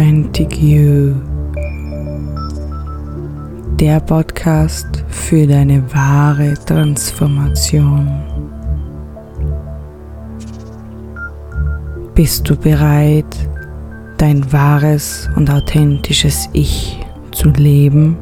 [0.00, 1.14] Authentic You.
[3.78, 8.08] Der Podcast für deine wahre Transformation.
[12.14, 13.26] Bist du bereit,
[14.16, 16.98] dein wahres und authentisches Ich
[17.32, 18.16] zu leben?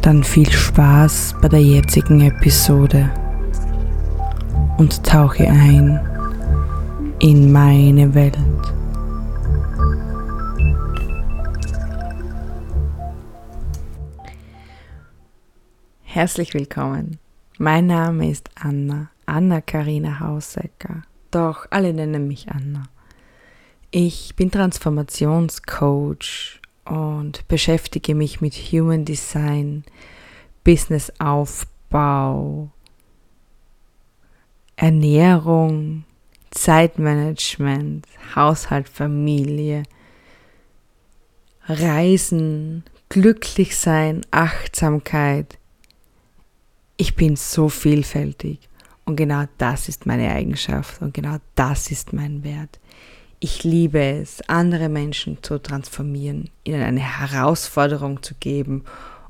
[0.00, 3.10] Dann viel Spaß bei der jetzigen Episode
[4.78, 6.00] und tauche ein
[7.24, 8.36] in meine Welt.
[16.02, 17.18] Herzlich willkommen.
[17.56, 21.04] Mein Name ist Anna, Anna Karina Hausecker.
[21.30, 22.82] Doch alle nennen mich Anna.
[23.90, 29.84] Ich bin Transformationscoach und beschäftige mich mit Human Design,
[30.62, 32.68] Businessaufbau,
[34.76, 36.04] Ernährung,
[36.54, 39.82] Zeitmanagement, Haushalt, Familie,
[41.66, 45.58] Reisen, glücklich sein, Achtsamkeit.
[46.96, 48.68] Ich bin so vielfältig
[49.04, 52.78] und genau das ist meine Eigenschaft und genau das ist mein Wert.
[53.40, 58.84] Ich liebe es, andere Menschen zu transformieren, ihnen eine Herausforderung zu geben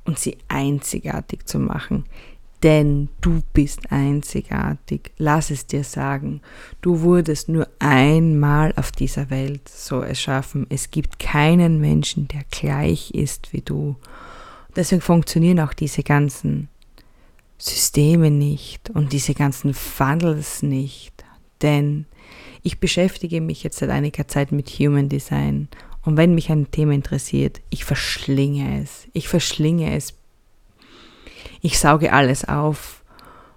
[0.04, 2.04] und sie einzigartig zu machen
[2.64, 5.12] denn du bist einzigartig.
[5.18, 6.40] Lass es dir sagen.
[6.80, 10.66] Du wurdest nur einmal auf dieser Welt so erschaffen.
[10.70, 13.96] Es gibt keinen Menschen, der gleich ist wie du.
[14.74, 16.68] Deswegen funktionieren auch diese ganzen
[17.58, 21.12] Systeme nicht und diese ganzen Funnels nicht.
[21.60, 22.06] Denn
[22.62, 25.68] ich beschäftige mich jetzt seit einiger Zeit mit Human Design.
[26.02, 29.06] Und wenn mich ein Thema interessiert, ich verschlinge es.
[29.12, 30.14] Ich verschlinge es
[31.64, 33.02] ich sauge alles auf.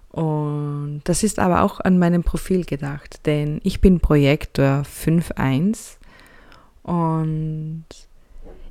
[0.09, 5.97] Und das ist aber auch an meinem Profil gedacht, denn ich bin Projektor 5.1
[6.83, 7.83] und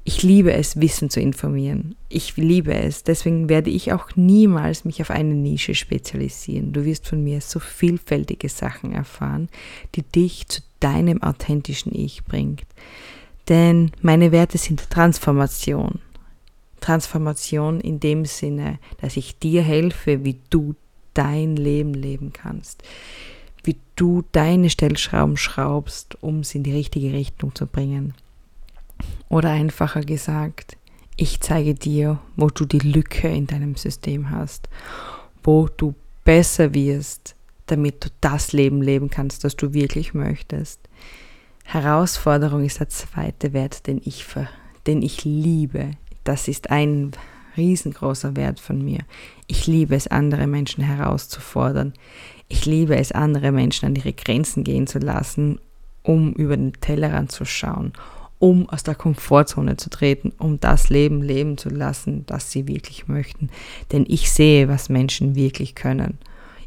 [0.05, 1.97] ich liebe es, Wissen zu informieren.
[2.09, 3.03] Ich liebe es.
[3.03, 6.73] Deswegen werde ich auch niemals mich auf eine Nische spezialisieren.
[6.73, 9.49] Du wirst von mir so vielfältige Sachen erfahren,
[9.97, 12.65] die dich zu deinem authentischen Ich bringt.
[13.49, 16.01] Denn meine Werte sind Transformation,
[16.87, 20.77] Transformation in dem Sinne, dass ich dir helfe, wie du
[21.15, 22.85] dein Leben leben kannst,
[23.65, 28.15] wie du deine Stellschrauben schraubst, um sie in die richtige Richtung zu bringen.
[29.29, 30.77] Oder einfacher gesagt,
[31.17, 34.69] ich zeige dir, wo du die Lücke in deinem System hast,
[35.43, 37.35] wo du besser wirst,
[37.67, 40.79] damit du das Leben leben kannst, das du wirklich möchtest.
[41.65, 44.25] Herausforderung ist der zweite Wert, den ich,
[44.87, 45.97] den ich liebe
[46.29, 47.13] das ist ein
[47.57, 49.01] riesengroßer Wert von mir.
[49.47, 51.95] Ich liebe es, andere Menschen herauszufordern.
[52.49, 55.59] Ich liebe es, andere Menschen an ihre Grenzen gehen zu lassen,
[56.03, 57.93] um über den Tellerrand zu schauen,
[58.39, 63.09] um aus der Komfortzone zu treten, um das Leben leben zu lassen, das sie wirklich
[63.09, 63.51] möchten.
[63.93, 66.19] Denn ich sehe, was Menschen wirklich können.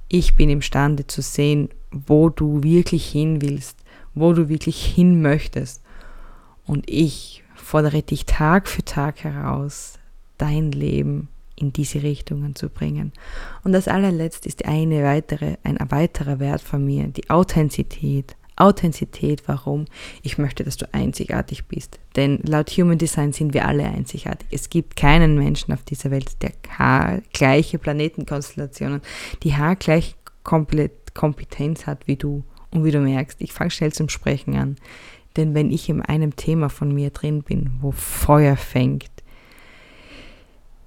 [0.08, 3.78] Ich bin imstande zu sehen, wo du wirklich hin willst,
[4.16, 5.84] wo du wirklich hin möchtest.
[6.66, 10.00] Und ich fordere dich Tag für Tag heraus,
[10.40, 13.14] dein Leben in diese Richtungen zu bringen.
[13.64, 18.36] Und das allerletzt ist eine weitere, ein weiterer Wert von mir, die Authentizität.
[18.56, 19.86] Authentizität, warum?
[20.24, 22.00] Ich möchte, dass du einzigartig bist.
[22.16, 24.48] Denn laut Human Design sind wir alle einzigartig.
[24.52, 26.54] Es gibt keinen Menschen auf dieser Welt, der
[27.34, 29.02] gleiche Planetenkonstellationen,
[29.44, 32.44] die haargleiche Kompetenz hat wie du.
[32.72, 34.76] Und wie du merkst, ich fange schnell zum Sprechen an.
[35.36, 39.12] Denn wenn ich in einem Thema von mir drin bin, wo Feuer fängt,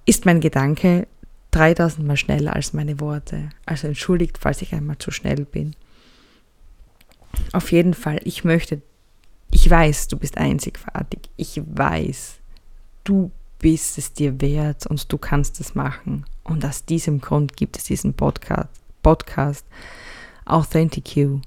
[0.05, 1.07] ist mein Gedanke
[1.53, 3.51] 3000 Mal schneller als meine Worte.
[3.67, 5.77] Also entschuldigt, falls ich einmal zu schnell bin.
[7.53, 8.83] Auf jeden Fall, ich möchte,
[9.51, 11.31] ich weiß, du bist einzigartig.
[11.37, 12.37] Ich weiß,
[13.05, 16.25] du bist es dir wert und du kannst es machen.
[16.43, 18.69] Und aus diesem Grund gibt es diesen Podcast,
[19.03, 19.67] Podcast
[20.45, 21.41] Authentic You.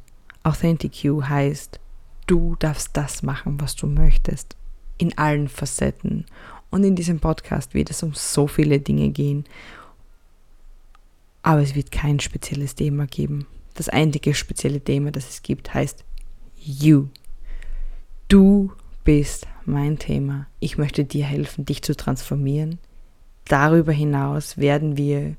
[0.44, 1.80] Authentic You heißt,
[2.28, 4.56] du darfst das machen, was du möchtest,
[4.98, 6.26] in allen Facetten.
[6.70, 9.46] Und in diesem Podcast wird es um so viele Dinge gehen,
[11.42, 13.46] aber es wird kein spezielles Thema geben.
[13.76, 16.04] Das einzige spezielle Thema, das es gibt, heißt
[16.58, 17.10] You.
[18.28, 18.72] Du
[19.04, 20.48] bist mein Thema.
[20.60, 22.80] Ich möchte dir helfen, dich zu transformieren.
[23.46, 25.36] Darüber hinaus werden wir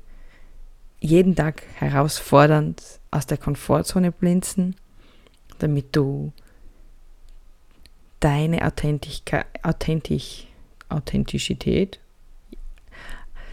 [0.99, 2.81] jeden Tag herausfordernd
[3.11, 4.75] aus der Komfortzone blinzen,
[5.59, 6.31] damit du
[8.19, 10.47] deine Authentisch,
[10.89, 11.99] Authentizität,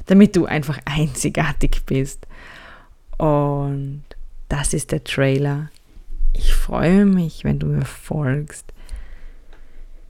[0.06, 2.26] damit du einfach einzigartig bist.
[3.18, 4.04] Und
[4.48, 5.70] das ist der Trailer.
[6.32, 8.72] Ich freue mich, wenn du mir folgst.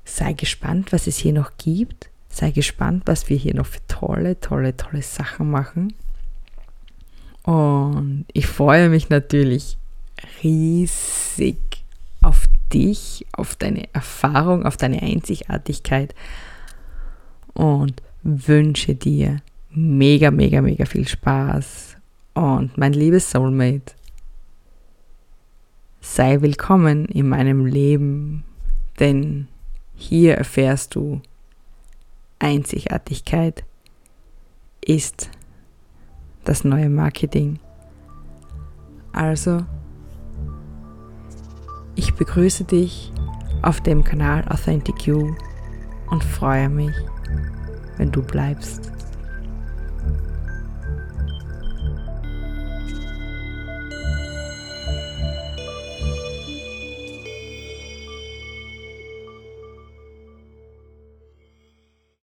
[0.05, 2.11] Sei gespannt, was es hier noch gibt.
[2.29, 5.95] Sei gespannt, was wir hier noch für tolle, tolle, tolle Sachen machen.
[7.43, 9.77] Und ich freue mich natürlich
[10.43, 11.74] riesig
[12.25, 16.15] auf dich, auf deine Erfahrung, auf deine Einzigartigkeit
[17.53, 21.97] und wünsche dir mega, mega, mega viel Spaß.
[22.35, 23.95] Und mein liebes Soulmate,
[26.01, 28.45] sei willkommen in meinem Leben,
[28.99, 29.47] denn
[29.95, 31.21] hier erfährst du,
[32.39, 33.65] Einzigartigkeit
[34.81, 35.31] ist
[36.45, 37.59] das neue Marketing.
[39.13, 39.65] Also,
[42.15, 43.13] ich begrüße dich
[43.63, 45.35] auf dem Kanal Authentic You
[46.11, 46.95] und freue mich,
[47.97, 48.94] wenn du bleibst.